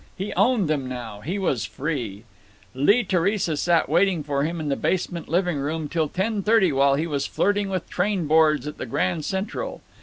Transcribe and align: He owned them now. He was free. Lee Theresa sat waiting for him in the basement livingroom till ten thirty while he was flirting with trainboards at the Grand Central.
He 0.17 0.33
owned 0.33 0.67
them 0.67 0.89
now. 0.89 1.19
He 1.21 1.37
was 1.37 1.63
free. 1.65 2.23
Lee 2.73 3.03
Theresa 3.03 3.55
sat 3.55 3.87
waiting 3.87 4.23
for 4.23 4.43
him 4.43 4.59
in 4.59 4.67
the 4.67 4.75
basement 4.75 5.29
livingroom 5.29 5.87
till 5.89 6.07
ten 6.09 6.41
thirty 6.41 6.71
while 6.71 6.95
he 6.95 7.05
was 7.05 7.27
flirting 7.27 7.69
with 7.69 7.87
trainboards 7.87 8.65
at 8.65 8.79
the 8.79 8.87
Grand 8.87 9.23
Central. 9.25 9.83